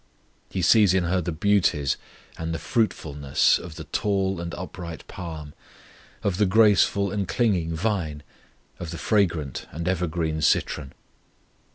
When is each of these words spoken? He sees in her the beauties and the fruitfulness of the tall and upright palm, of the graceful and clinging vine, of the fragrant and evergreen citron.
He 0.49 0.63
sees 0.63 0.95
in 0.95 1.03
her 1.03 1.21
the 1.21 1.31
beauties 1.31 1.95
and 2.35 2.55
the 2.55 2.57
fruitfulness 2.57 3.59
of 3.59 3.75
the 3.75 3.83
tall 3.83 4.41
and 4.41 4.51
upright 4.55 5.05
palm, 5.07 5.53
of 6.23 6.37
the 6.37 6.47
graceful 6.47 7.11
and 7.11 7.27
clinging 7.27 7.75
vine, 7.75 8.23
of 8.79 8.89
the 8.89 8.97
fragrant 8.97 9.67
and 9.71 9.87
evergreen 9.87 10.41
citron. 10.41 10.93